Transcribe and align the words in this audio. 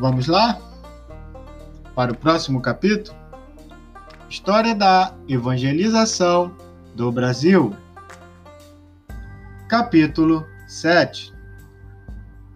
Vamos 0.00 0.28
lá? 0.28 0.58
Para 1.94 2.12
o 2.12 2.16
próximo 2.16 2.62
capítulo? 2.62 3.14
História 4.30 4.74
da 4.74 5.12
evangelização 5.28 6.56
do 6.94 7.12
Brasil. 7.12 7.76
Capítulo 9.68 10.46
7 10.66 11.34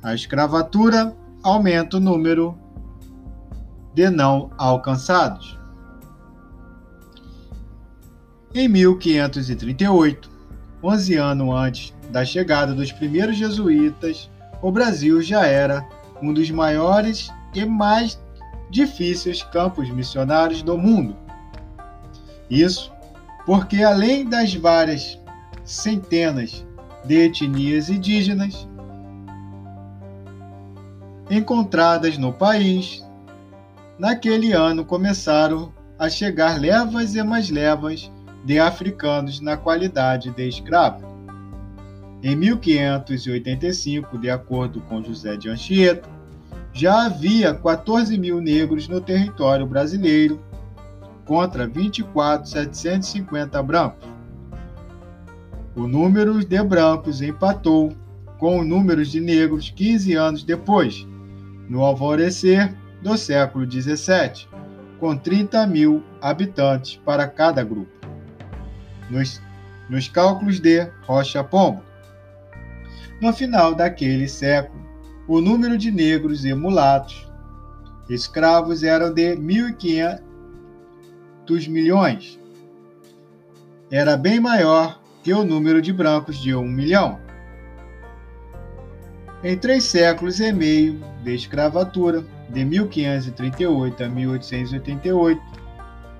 A 0.02 0.14
escravatura 0.14 1.14
aumenta 1.42 1.98
o 1.98 2.00
número 2.00 2.56
de 3.92 4.08
não 4.08 4.50
alcançados. 4.56 5.58
Em 8.54 8.66
1538, 8.68 10.30
11 10.82 11.14
anos 11.16 11.54
antes 11.54 11.94
da 12.08 12.24
chegada 12.24 12.72
dos 12.72 12.90
primeiros 12.90 13.36
jesuítas, 13.36 14.30
o 14.62 14.72
Brasil 14.72 15.20
já 15.20 15.44
era 15.44 15.86
um 16.22 16.32
dos 16.32 16.50
maiores 16.50 17.30
e 17.54 17.64
mais 17.64 18.20
difíceis 18.70 19.42
campos 19.42 19.88
missionários 19.90 20.62
do 20.62 20.76
mundo. 20.76 21.16
Isso 22.50 22.92
porque, 23.46 23.82
além 23.82 24.28
das 24.28 24.54
várias 24.54 25.20
centenas 25.64 26.66
de 27.04 27.26
etnias 27.26 27.88
indígenas 27.88 28.66
encontradas 31.30 32.18
no 32.18 32.32
país, 32.32 33.04
naquele 33.98 34.52
ano 34.52 34.84
começaram 34.84 35.72
a 35.98 36.08
chegar 36.08 36.58
levas 36.58 37.14
e 37.14 37.22
mais 37.22 37.50
levas 37.50 38.10
de 38.44 38.58
africanos 38.58 39.40
na 39.40 39.56
qualidade 39.56 40.30
de 40.30 40.48
escravos. 40.48 41.13
Em 42.26 42.34
1585, 42.34 44.16
de 44.16 44.30
acordo 44.30 44.80
com 44.80 45.04
José 45.04 45.36
de 45.36 45.50
Anchieta, 45.50 46.08
já 46.72 47.04
havia 47.04 47.52
14 47.52 48.18
mil 48.18 48.40
negros 48.40 48.88
no 48.88 48.98
território 48.98 49.66
brasileiro, 49.66 50.42
contra 51.26 51.68
24.750 51.68 53.62
brancos. 53.62 54.08
O 55.76 55.86
número 55.86 56.42
de 56.42 56.62
brancos 56.62 57.20
empatou 57.20 57.94
com 58.38 58.58
o 58.58 58.64
número 58.64 59.04
de 59.04 59.20
negros 59.20 59.68
15 59.68 60.14
anos 60.14 60.42
depois, 60.42 61.06
no 61.68 61.84
alvorecer 61.84 62.74
do 63.02 63.18
século 63.18 63.66
17, 63.66 64.48
com 64.98 65.14
30 65.14 65.66
mil 65.66 66.02
habitantes 66.22 66.96
para 67.04 67.28
cada 67.28 67.62
grupo. 67.62 67.92
Nos, 69.10 69.42
nos 69.90 70.08
cálculos 70.08 70.58
de 70.58 70.88
Rocha 71.02 71.44
Pombo. 71.44 71.82
No 73.20 73.32
final 73.32 73.74
daquele 73.74 74.28
século, 74.28 74.84
o 75.26 75.40
número 75.40 75.78
de 75.78 75.90
negros 75.90 76.44
e 76.44 76.52
mulatos 76.52 77.26
escravos 78.08 78.82
eram 78.82 79.12
de 79.12 79.36
1.500 79.36 81.68
milhões. 81.68 82.38
Era 83.90 84.16
bem 84.16 84.40
maior 84.40 85.00
que 85.22 85.32
o 85.32 85.44
número 85.44 85.80
de 85.80 85.92
brancos 85.92 86.38
de 86.38 86.52
um 86.54 86.66
milhão. 86.66 87.18
Em 89.42 89.56
três 89.56 89.84
séculos 89.84 90.40
e 90.40 90.52
meio 90.52 91.02
de 91.22 91.34
escravatura, 91.34 92.24
de 92.50 92.64
1538 92.64 94.04
a 94.04 94.08
1888, 94.08 95.40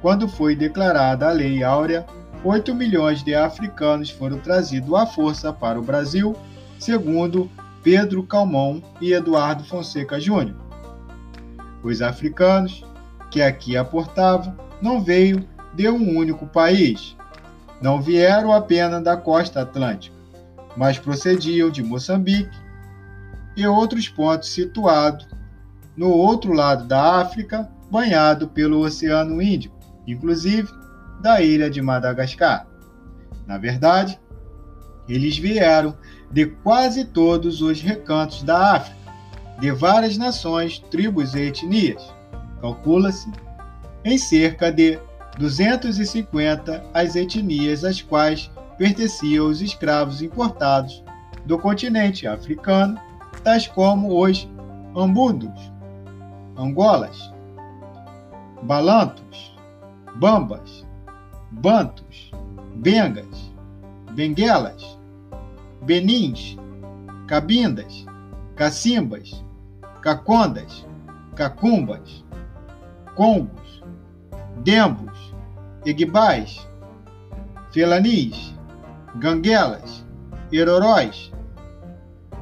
quando 0.01 0.29
foi 0.29 0.57
declarada 0.57 1.29
a 1.29 1.33
Lei 1.33 1.63
Áurea, 1.63 2.07
8 2.43 2.75
milhões 2.75 3.23
de 3.23 3.35
africanos 3.35 4.11
foram 4.11 4.39
trazidos 4.39 4.93
à 4.95 5.07
força 5.07 5.53
para 5.53 5.79
o 5.79 5.83
Brasil, 5.83 6.35
segundo 6.79 7.51
Pedro 7.83 8.23
Calmon 8.23 8.81
e 9.01 9.13
Eduardo 9.13 9.65
Fonseca 9.65 10.21
Júnior. 10.21 10.57
Os 11.83 12.01
africanos 12.01 12.85
que 13.31 13.43
aqui 13.43 13.77
aportavam 13.77 14.57
não 14.81 15.03
veio 15.03 15.47
de 15.75 15.89
um 15.89 16.17
único 16.17 16.47
país. 16.47 17.17
Não 17.83 18.01
vieram 18.01 18.53
apenas 18.53 19.03
da 19.03 19.17
costa 19.17 19.63
atlântica, 19.63 20.17
mas 20.77 20.99
procediam 20.99 21.71
de 21.71 21.83
Moçambique 21.83 22.57
e 23.57 23.67
outros 23.67 24.09
pontos 24.09 24.49
situados 24.49 25.27
no 25.97 26.09
outro 26.09 26.53
lado 26.53 26.85
da 26.87 27.21
África, 27.21 27.71
banhado 27.91 28.49
pelo 28.49 28.81
Oceano 28.81 29.41
Índico, 29.41 29.79
inclusive 30.07 30.69
da 31.21 31.41
ilha 31.41 31.71
de 31.71 31.81
Madagascar. 31.81 32.67
Na 33.47 33.59
verdade, 33.59 34.19
eles 35.09 35.37
vieram 35.37 35.97
de 36.31 36.47
quase 36.47 37.05
todos 37.05 37.61
os 37.61 37.81
recantos 37.81 38.43
da 38.43 38.77
África, 38.77 38.99
de 39.61 39.71
várias 39.71 40.17
nações, 40.17 40.79
tribos 40.91 41.35
e 41.35 41.43
etnias. 41.43 42.03
Calcula-se 42.61 43.31
em 44.05 44.19
cerca 44.19 44.73
de 44.73 44.99
250 45.39 46.85
as 46.93 47.17
etnias 47.17 47.85
às 47.85 48.01
quais 48.03 48.51
pertenciam 48.77 49.47
os 49.47 49.61
escravos 49.61 50.23
importados 50.23 51.03
do 51.45 51.59
continente 51.59 52.27
africano, 52.27 52.99
tais 53.43 53.67
como 53.67 54.25
os 54.25 54.49
ambundos, 54.97 55.73
angolas, 56.57 57.33
balantos, 58.63 59.55
bambas, 60.17 60.87
bantos, 61.51 62.31
bengas, 62.77 63.53
benguelas, 64.13 64.94
benins, 65.85 66.57
cabindas, 67.27 68.07
cacimbas, 68.57 69.45
cacondas, 70.03 70.87
cacumbas, 71.37 72.25
congos, 73.15 73.83
dembos, 74.63 75.35
eguibais, 75.85 76.67
felanis, 77.73 78.55
ganguelas, 79.17 80.05
eroróis, 80.53 81.33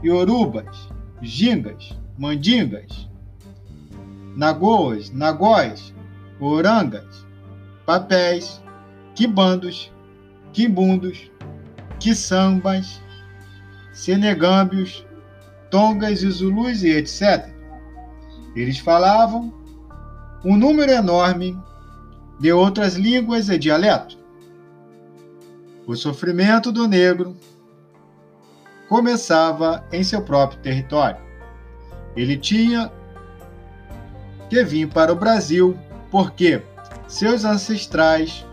iorubas, 0.02 0.88
gingas, 1.20 1.96
mandingas, 2.18 3.08
nagoas, 4.36 5.10
nagóis, 5.10 5.94
orangas, 6.40 7.26
papéis, 7.86 8.62
quibandos, 9.14 9.92
quimbundos, 10.52 11.30
quiçambas, 11.98 13.00
senegâmbios, 13.92 15.06
tongas 15.70 16.22
e 16.22 16.30
zulus 16.30 16.82
e 16.82 16.90
etc. 16.90 17.48
Eles 18.54 18.78
falavam 18.78 19.52
um 20.44 20.56
número 20.56 20.90
enorme 20.90 21.58
de 22.40 22.52
outras 22.52 22.94
línguas 22.94 23.48
e 23.48 23.58
dialetos. 23.58 24.18
O 25.86 25.94
sofrimento 25.94 26.72
do 26.72 26.88
negro 26.88 27.36
começava 28.88 29.84
em 29.92 30.02
seu 30.02 30.22
próprio 30.22 30.60
território. 30.60 31.20
Ele 32.16 32.36
tinha 32.36 32.90
que 34.50 34.62
vir 34.64 34.88
para 34.88 35.12
o 35.12 35.16
Brasil 35.16 35.78
porque 36.10 36.62
seus 37.08 37.44
ancestrais 37.44 38.44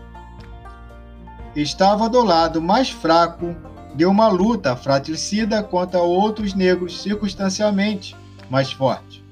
estava 1.54 2.08
do 2.08 2.22
lado 2.22 2.60
mais 2.60 2.90
fraco 2.90 3.54
de 3.94 4.04
uma 4.04 4.28
luta 4.28 4.76
fratricida 4.76 5.62
contra 5.62 6.00
outros 6.00 6.54
negros 6.54 7.02
circunstancialmente 7.02 8.16
mais 8.48 8.72
fortes, 8.72 9.22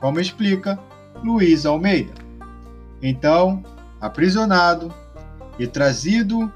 como 0.00 0.20
explica 0.20 0.78
Luiz 1.22 1.66
Almeida. 1.66 2.14
Então, 3.02 3.62
aprisionado 4.00 4.92
e 5.58 5.66
trazido 5.66 6.52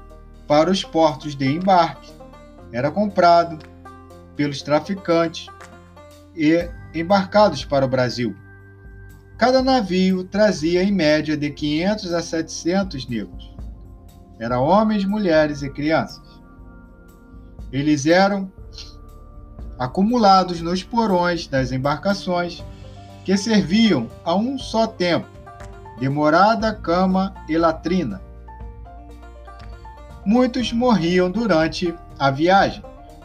para 0.47 0.69
os 0.69 0.83
portos 0.83 1.35
de 1.35 1.45
embarque, 1.45 2.11
era 2.71 2.89
comprado 2.89 3.59
pelos 4.35 4.61
traficantes 4.61 5.47
e 6.35 6.69
embarcados 6.93 7.65
para 7.65 7.85
o 7.85 7.89
Brasil. 7.89 8.35
Cada 9.37 9.61
navio 9.61 10.23
trazia 10.23 10.83
em 10.83 10.91
média 10.91 11.35
de 11.35 11.49
500 11.49 12.13
a 12.13 12.21
700 12.21 13.07
negros 13.07 13.51
era 14.41 14.59
homens, 14.59 15.05
mulheres 15.05 15.61
e 15.61 15.69
crianças. 15.69 16.19
Eles 17.71 18.05
eram 18.05 18.51
acumulados 19.79 20.61
nos 20.61 20.83
porões 20.83 21.47
das 21.47 21.71
embarcações 21.71 22.63
que 23.23 23.35
serviam 23.37 24.07
a 24.23 24.35
um 24.35 24.57
só 24.57 24.85
tempo, 24.85 25.27
de 25.99 26.09
morada, 26.09 26.73
cama 26.73 27.33
e 27.47 27.57
latrina. 27.57 28.21
Muitos 30.25 30.71
morriam 30.71 31.31
durante 31.31 31.93
a 32.19 32.29
viagem 32.29 32.83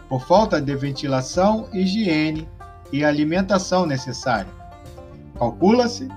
por 0.09 0.25
falta 0.27 0.61
de 0.61 0.75
ventilação, 0.75 1.69
higiene 1.73 2.49
e 2.93 3.05
alimentação 3.05 3.85
necessária. 3.85 4.51
Calcula-se 5.39 6.09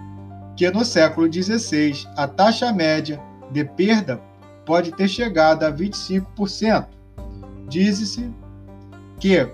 que 0.56 0.70
no 0.72 0.86
século 0.86 1.32
XVI 1.32 2.08
a 2.16 2.28
taxa 2.28 2.72
média 2.72 3.22
de 3.52 3.64
perda 3.64 4.22
pode 4.66 4.92
ter 4.92 5.08
chegado 5.08 5.64
a 5.64 5.72
25%. 5.72 6.99
Diz-se 7.70 8.30
que 9.20 9.48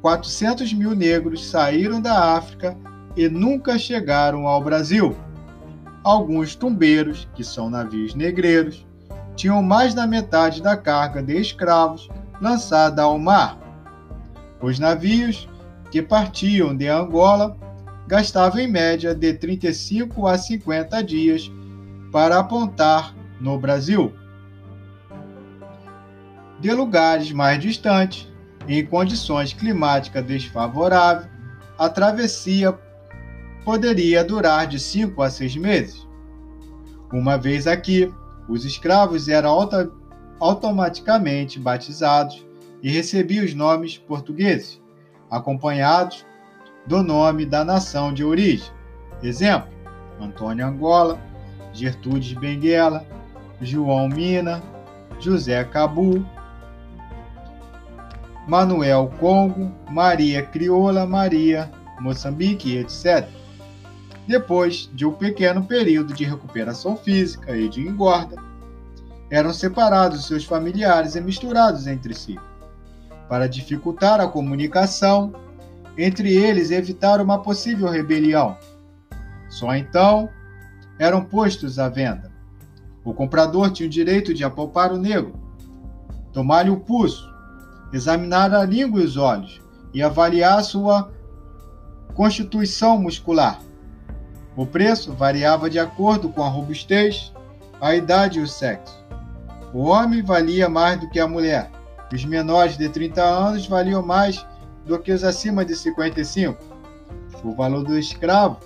400 0.00 0.72
mil 0.72 0.94
negros 0.96 1.48
saíram 1.48 2.00
da 2.00 2.34
África 2.34 2.76
e 3.16 3.28
nunca 3.28 3.78
chegaram 3.78 4.48
ao 4.48 4.62
Brasil. 4.62 5.16
Alguns 6.02 6.56
tumbeiros, 6.56 7.28
que 7.34 7.44
são 7.44 7.70
navios 7.70 8.14
negreiros, 8.14 8.84
tinham 9.36 9.62
mais 9.62 9.94
da 9.94 10.06
metade 10.06 10.60
da 10.60 10.76
carga 10.76 11.22
de 11.22 11.40
escravos 11.40 12.08
lançada 12.40 13.02
ao 13.02 13.18
mar. 13.18 13.56
Os 14.60 14.80
navios 14.80 15.48
que 15.90 16.02
partiam 16.02 16.76
de 16.76 16.88
Angola 16.88 17.56
gastavam 18.08 18.60
em 18.60 18.66
média 18.66 19.14
de 19.14 19.32
35 19.34 20.26
a 20.26 20.36
50 20.36 21.02
dias 21.04 21.50
para 22.10 22.40
apontar 22.40 23.14
no 23.40 23.58
Brasil. 23.58 24.12
De 26.62 26.72
lugares 26.72 27.32
mais 27.32 27.58
distantes, 27.58 28.32
em 28.68 28.86
condições 28.86 29.52
climáticas 29.52 30.24
desfavoráveis, 30.24 31.28
a 31.76 31.88
travessia 31.88 32.78
poderia 33.64 34.22
durar 34.22 34.68
de 34.68 34.78
5 34.78 35.20
a 35.20 35.28
6 35.28 35.56
meses. 35.56 36.06
Uma 37.12 37.36
vez 37.36 37.66
aqui, 37.66 38.08
os 38.48 38.64
escravos 38.64 39.26
eram 39.26 39.50
auto 39.50 39.92
automaticamente 40.38 41.58
batizados 41.58 42.46
e 42.80 42.88
recebiam 42.88 43.44
os 43.44 43.54
nomes 43.54 43.98
portugueses, 43.98 44.80
acompanhados 45.28 46.24
do 46.86 47.02
nome 47.02 47.44
da 47.44 47.64
nação 47.64 48.14
de 48.14 48.22
origem. 48.22 48.70
Exemplo: 49.20 49.68
Antônio 50.20 50.64
Angola, 50.64 51.18
Gertrudes 51.72 52.34
Benguela, 52.34 53.04
João 53.60 54.08
Mina, 54.08 54.62
José 55.18 55.64
Cabu, 55.64 56.24
Manuel 58.46 59.12
Congo, 59.20 59.72
Maria 59.90 60.42
Crioula, 60.42 61.06
Maria 61.06 61.70
Moçambique, 62.00 62.76
etc. 62.76 63.28
Depois 64.26 64.90
de 64.92 65.06
um 65.06 65.12
pequeno 65.12 65.64
período 65.64 66.12
de 66.12 66.24
recuperação 66.24 66.96
física 66.96 67.56
e 67.56 67.68
de 67.68 67.80
engorda, 67.80 68.36
eram 69.30 69.52
separados 69.52 70.26
seus 70.26 70.44
familiares 70.44 71.14
e 71.14 71.20
misturados 71.20 71.86
entre 71.86 72.14
si, 72.14 72.38
para 73.28 73.48
dificultar 73.48 74.20
a 74.20 74.28
comunicação 74.28 75.32
entre 75.96 76.34
eles 76.34 76.70
e 76.70 76.74
evitar 76.74 77.20
uma 77.20 77.38
possível 77.38 77.88
rebelião. 77.88 78.56
Só 79.48 79.74
então 79.74 80.28
eram 80.98 81.24
postos 81.24 81.78
à 81.78 81.88
venda. 81.88 82.30
O 83.04 83.12
comprador 83.12 83.70
tinha 83.70 83.86
o 83.86 83.90
direito 83.90 84.34
de 84.34 84.44
apalpar 84.44 84.92
o 84.92 84.98
negro, 84.98 85.34
tomar-lhe 86.32 86.70
o 86.70 86.80
pulso, 86.80 87.31
examinar 87.92 88.54
a 88.54 88.64
língua 88.64 89.00
e 89.00 89.04
os 89.04 89.16
olhos 89.16 89.60
e 89.92 90.02
avaliar 90.02 90.62
sua 90.64 91.10
constituição 92.14 92.98
muscular. 92.98 93.60
O 94.56 94.66
preço 94.66 95.12
variava 95.12 95.68
de 95.68 95.78
acordo 95.78 96.28
com 96.28 96.42
a 96.42 96.48
robustez, 96.48 97.32
a 97.80 97.94
idade 97.94 98.38
e 98.38 98.42
o 98.42 98.46
sexo. 98.46 99.02
O 99.72 99.84
homem 99.84 100.22
valia 100.22 100.68
mais 100.68 101.00
do 101.00 101.08
que 101.08 101.18
a 101.18 101.26
mulher. 101.26 101.70
Os 102.12 102.24
menores 102.24 102.76
de 102.76 102.88
30 102.88 103.22
anos 103.22 103.66
valiam 103.66 104.02
mais 104.02 104.46
do 104.86 104.98
que 104.98 105.12
os 105.12 105.24
acima 105.24 105.64
de 105.64 105.74
55. 105.74 106.62
O 107.42 107.54
valor 107.54 107.82
do 107.82 107.98
escravo 107.98 108.58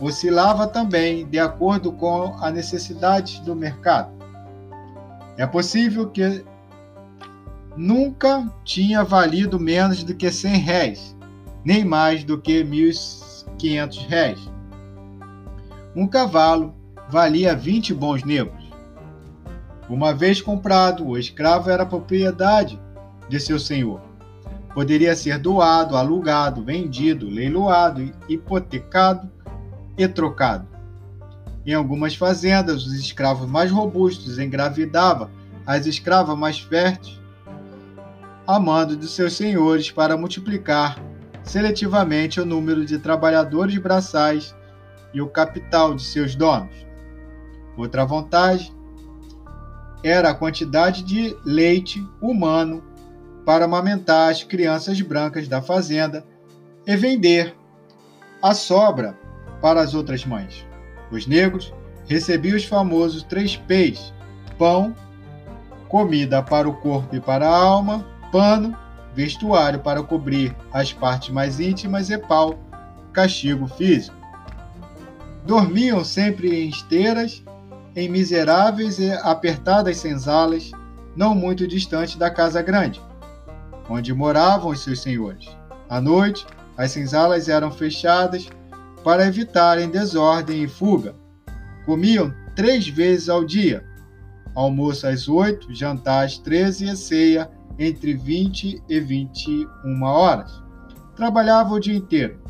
oscilava 0.00 0.66
também 0.66 1.26
de 1.26 1.38
acordo 1.38 1.92
com 1.92 2.34
as 2.40 2.54
necessidades 2.54 3.40
do 3.40 3.54
mercado. 3.54 4.10
É 5.36 5.46
possível 5.46 6.08
que 6.08 6.44
nunca 7.78 8.52
tinha 8.64 9.04
valido 9.04 9.58
menos 9.60 10.02
do 10.02 10.12
que 10.12 10.32
100 10.32 10.56
réis, 10.58 11.16
nem 11.64 11.84
mais 11.84 12.24
do 12.24 12.36
que 12.36 12.64
1.500 12.64 14.06
réis. 14.08 14.50
Um 15.94 16.04
cavalo 16.08 16.74
valia 17.08 17.54
20 17.54 17.94
bons 17.94 18.24
negros. 18.24 18.68
Uma 19.88 20.12
vez 20.12 20.42
comprado, 20.42 21.06
o 21.06 21.16
escravo 21.16 21.70
era 21.70 21.86
propriedade 21.86 22.78
de 23.28 23.38
seu 23.38 23.60
senhor. 23.60 24.00
Poderia 24.74 25.14
ser 25.14 25.38
doado, 25.38 25.96
alugado, 25.96 26.64
vendido, 26.64 27.26
leiloado, 27.26 28.12
hipotecado 28.28 29.30
e 29.96 30.06
trocado. 30.08 30.66
Em 31.64 31.74
algumas 31.74 32.16
fazendas, 32.16 32.86
os 32.86 32.94
escravos 32.94 33.48
mais 33.48 33.70
robustos 33.70 34.38
engravidavam 34.38 35.30
as 35.64 35.86
escravas 35.86 36.36
mais 36.36 36.58
férteis, 36.58 37.18
a 38.48 38.58
mando 38.58 38.96
de 38.96 39.06
seus 39.06 39.34
senhores 39.34 39.90
para 39.90 40.16
multiplicar 40.16 40.98
seletivamente 41.44 42.40
o 42.40 42.46
número 42.46 42.82
de 42.82 42.98
trabalhadores 42.98 43.76
braçais 43.76 44.56
e 45.12 45.20
o 45.20 45.28
capital 45.28 45.94
de 45.94 46.02
seus 46.02 46.34
donos. 46.34 46.74
Outra 47.76 48.06
vantagem 48.06 48.72
era 50.02 50.30
a 50.30 50.34
quantidade 50.34 51.02
de 51.02 51.36
leite 51.44 52.02
humano 52.22 52.82
para 53.44 53.66
amamentar 53.66 54.30
as 54.30 54.42
crianças 54.42 54.98
brancas 55.02 55.46
da 55.46 55.60
fazenda 55.60 56.24
e 56.86 56.96
vender 56.96 57.54
a 58.42 58.54
sobra 58.54 59.14
para 59.60 59.82
as 59.82 59.92
outras 59.92 60.24
mães. 60.24 60.66
Os 61.10 61.26
negros 61.26 61.70
recebiam 62.06 62.56
os 62.56 62.64
famosos 62.64 63.22
três 63.24 63.56
P's: 63.56 64.10
pão, 64.56 64.94
comida 65.86 66.42
para 66.42 66.66
o 66.66 66.76
corpo 66.76 67.14
e 67.14 67.20
para 67.20 67.46
a 67.46 67.54
alma, 67.54 68.17
pano, 68.30 68.76
vestuário 69.14 69.80
para 69.80 70.02
cobrir 70.02 70.56
as 70.72 70.92
partes 70.92 71.30
mais 71.30 71.60
íntimas 71.60 72.10
e 72.10 72.18
pau, 72.18 72.58
castigo 73.12 73.66
físico. 73.66 74.16
Dormiam 75.44 76.04
sempre 76.04 76.64
em 76.64 76.68
esteiras, 76.68 77.42
em 77.96 78.08
miseráveis 78.08 78.98
e 78.98 79.10
apertadas 79.10 79.96
senzalas, 79.96 80.70
não 81.16 81.34
muito 81.34 81.66
distante 81.66 82.18
da 82.18 82.30
casa 82.30 82.62
grande, 82.62 83.00
onde 83.88 84.14
moravam 84.14 84.70
os 84.70 84.84
seus 84.84 85.00
senhores. 85.00 85.48
À 85.88 86.00
noite, 86.00 86.46
as 86.76 86.92
senzalas 86.92 87.48
eram 87.48 87.72
fechadas 87.72 88.48
para 89.02 89.26
evitarem 89.26 89.90
desordem 89.90 90.62
e 90.62 90.68
fuga. 90.68 91.16
Comiam 91.86 92.32
três 92.54 92.86
vezes 92.86 93.28
ao 93.28 93.44
dia: 93.44 93.84
almoço 94.54 95.06
às 95.06 95.28
oito, 95.28 95.74
jantar 95.74 96.24
às 96.24 96.38
treze 96.38 96.88
e 96.88 96.96
ceia 96.96 97.50
entre 97.78 98.14
20 98.14 98.82
e 98.88 99.00
21 99.00 100.02
horas. 100.02 100.62
Trabalhavam 101.14 101.74
o 101.74 101.80
dia 101.80 101.96
inteiro, 101.96 102.40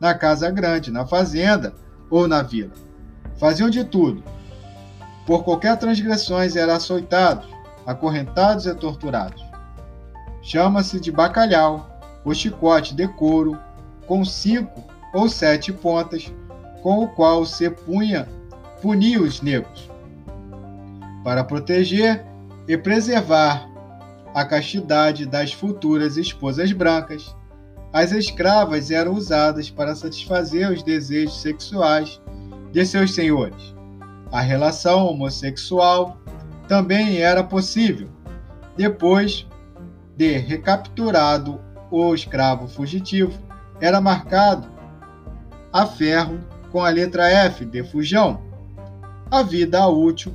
na 0.00 0.14
casa 0.14 0.50
grande, 0.50 0.90
na 0.90 1.06
fazenda 1.06 1.74
ou 2.10 2.26
na 2.26 2.42
vila. 2.42 2.72
Faziam 3.38 3.70
de 3.70 3.84
tudo. 3.84 4.22
Por 5.26 5.44
qualquer 5.44 5.76
transgressões 5.76 6.56
eram 6.56 6.74
açoitados, 6.74 7.48
acorrentados 7.86 8.66
e 8.66 8.74
torturados. 8.74 9.44
Chama-se 10.42 10.98
de 10.98 11.12
bacalhau, 11.12 12.00
o 12.24 12.34
chicote 12.34 12.94
de 12.94 13.06
couro, 13.08 13.58
com 14.06 14.24
cinco 14.24 14.84
ou 15.12 15.28
sete 15.28 15.72
pontas, 15.72 16.32
com 16.82 17.04
o 17.04 17.08
qual 17.08 17.44
se 17.44 17.68
punha, 17.68 18.28
punia 18.80 19.20
os 19.20 19.42
negros, 19.42 19.90
para 21.22 21.44
proteger 21.44 22.24
e 22.66 22.76
preservar 22.76 23.68
a 24.38 24.44
castidade 24.44 25.26
das 25.26 25.52
futuras 25.52 26.16
esposas 26.16 26.70
brancas. 26.70 27.34
As 27.92 28.12
escravas 28.12 28.88
eram 28.88 29.14
usadas 29.14 29.68
para 29.68 29.96
satisfazer 29.96 30.70
os 30.70 30.80
desejos 30.80 31.42
sexuais 31.42 32.20
de 32.70 32.86
seus 32.86 33.12
senhores. 33.16 33.74
A 34.30 34.40
relação 34.40 35.06
homossexual 35.06 36.20
também 36.68 37.16
era 37.18 37.42
possível. 37.42 38.08
Depois 38.76 39.44
de 40.16 40.38
recapturado 40.38 41.60
o 41.90 42.14
escravo 42.14 42.68
fugitivo, 42.68 43.36
era 43.80 44.00
marcado 44.00 44.68
a 45.72 45.84
ferro 45.84 46.38
com 46.70 46.84
a 46.84 46.90
letra 46.90 47.28
F 47.28 47.64
de 47.64 47.82
fujão. 47.82 48.40
A 49.32 49.42
vida 49.42 49.84
útil 49.88 50.32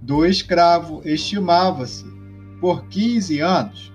do 0.00 0.24
escravo 0.24 1.02
estimava-se 1.04 2.15
por 2.60 2.84
15 2.86 3.40
anos. 3.40 3.92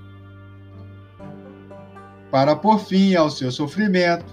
Para 2.29 2.55
pôr 2.55 2.79
fim 2.79 3.15
ao 3.15 3.29
seu 3.29 3.51
sofrimento, 3.51 4.25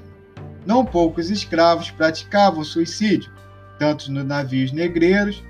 não 0.64 0.84
poucos 0.84 1.30
escravos 1.30 1.90
praticavam 1.90 2.62
suicídio, 2.62 3.32
tanto 3.78 4.10
nos 4.12 4.24
navios 4.24 4.70
negreiros 4.70 5.42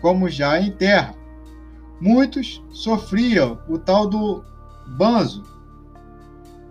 como 0.00 0.28
já 0.28 0.60
em 0.60 0.70
terra. 0.70 1.14
Muitos 2.00 2.62
sofriam 2.70 3.58
o 3.68 3.78
tal 3.78 4.06
do 4.06 4.44
banzo, 4.86 5.42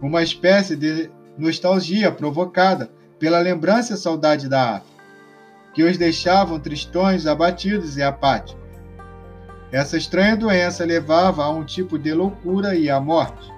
uma 0.01 0.21
espécie 0.21 0.75
de 0.75 1.09
nostalgia 1.37 2.11
provocada 2.11 2.89
pela 3.19 3.39
lembrança 3.39 3.95
e 3.95 3.97
saudade 3.97 4.47
da 4.47 4.75
África, 4.75 5.03
que 5.73 5.83
os 5.83 5.97
deixavam 5.97 6.59
tristões, 6.59 7.25
abatidos 7.25 7.97
e 7.97 8.03
apáticos. 8.03 8.64
Essa 9.71 9.97
estranha 9.97 10.35
doença 10.35 10.85
levava 10.85 11.43
a 11.43 11.49
um 11.49 11.63
tipo 11.63 11.97
de 11.97 12.13
loucura 12.13 12.75
e 12.75 12.89
à 12.89 12.99
morte. 12.99 13.51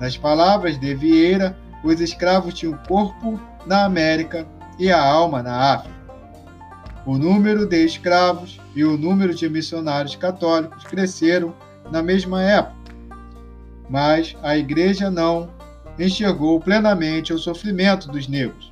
Nas 0.00 0.16
palavras 0.16 0.78
de 0.78 0.94
Vieira, 0.94 1.56
os 1.82 2.00
escravos 2.00 2.54
tinham 2.54 2.78
corpo 2.88 3.40
na 3.66 3.84
América 3.84 4.46
e 4.78 4.90
a 4.90 5.02
alma 5.02 5.42
na 5.42 5.74
África. 5.74 5.96
O 7.04 7.16
número 7.16 7.66
de 7.66 7.84
escravos 7.84 8.60
e 8.74 8.84
o 8.84 8.96
número 8.96 9.34
de 9.34 9.48
missionários 9.48 10.16
católicos 10.16 10.84
cresceram 10.84 11.54
na 11.90 12.02
mesma 12.02 12.42
época, 12.42 12.74
mas 13.88 14.36
a 14.42 14.56
Igreja 14.56 15.08
não 15.10 15.48
enxergou 15.98 16.60
plenamente 16.60 17.32
o 17.32 17.38
sofrimento 17.38 18.08
dos 18.08 18.26
negros, 18.26 18.70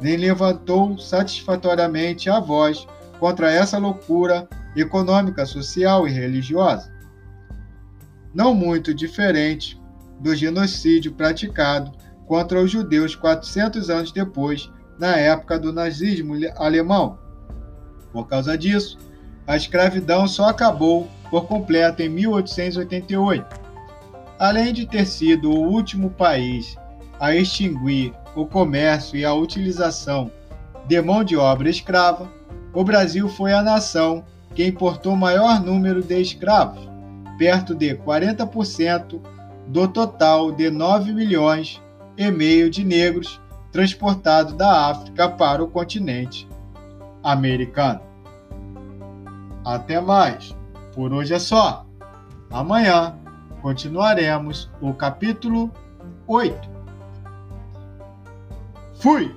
nem 0.00 0.16
levantou 0.16 0.98
satisfatoriamente 0.98 2.28
a 2.28 2.38
voz 2.38 2.86
contra 3.18 3.50
essa 3.50 3.78
loucura 3.78 4.46
econômica, 4.76 5.44
social 5.44 6.06
e 6.06 6.10
religiosa. 6.10 6.92
Não 8.34 8.54
muito 8.54 8.94
diferente 8.94 9.80
do 10.20 10.34
genocídio 10.34 11.12
praticado 11.12 11.92
contra 12.26 12.60
os 12.60 12.70
judeus 12.70 13.14
400 13.14 13.90
anos 13.90 14.12
depois, 14.12 14.70
na 14.98 15.16
época 15.16 15.58
do 15.58 15.72
nazismo 15.72 16.34
alemão, 16.56 17.18
por 18.12 18.28
causa 18.28 18.56
disso, 18.56 18.98
a 19.46 19.56
escravidão 19.56 20.28
só 20.28 20.48
acabou 20.48 21.08
por 21.30 21.46
completo 21.46 22.02
em 22.02 22.08
1888. 22.08 23.60
Além 24.38 24.72
de 24.72 24.86
ter 24.86 25.06
sido 25.06 25.50
o 25.50 25.68
último 25.68 26.10
país 26.10 26.76
a 27.18 27.34
extinguir 27.34 28.12
o 28.36 28.46
comércio 28.46 29.16
e 29.16 29.24
a 29.24 29.32
utilização 29.32 30.30
de 30.86 31.00
mão 31.00 31.24
de 31.24 31.36
obra 31.36 31.70
escrava, 31.70 32.30
o 32.74 32.84
Brasil 32.84 33.28
foi 33.28 33.52
a 33.52 33.62
nação 33.62 34.24
que 34.54 34.66
importou 34.66 35.16
maior 35.16 35.60
número 35.60 36.02
de 36.02 36.20
escravos, 36.20 36.88
perto 37.38 37.74
de 37.74 37.94
40% 37.96 39.20
do 39.66 39.88
total 39.88 40.52
de 40.52 40.70
9 40.70 41.12
milhões 41.12 41.80
e 42.16 42.30
meio 42.30 42.70
de 42.70 42.84
negros 42.84 43.40
transportados 43.70 44.52
da 44.52 44.90
África 44.90 45.28
para 45.28 45.62
o 45.64 45.68
continente 45.68 46.46
americano. 47.22 48.00
Até 49.64 50.00
mais. 50.00 50.54
Por 50.94 51.12
hoje 51.12 51.32
é 51.32 51.38
só. 51.38 51.86
Amanhã 52.50 53.16
continuaremos 53.62 54.70
o 54.80 54.92
capítulo 54.92 55.70
8. 56.26 56.68
Fui! 58.94 59.34